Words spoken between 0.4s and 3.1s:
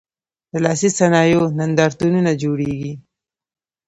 د لاسي صنایعو نندارتونونه جوړیږي؟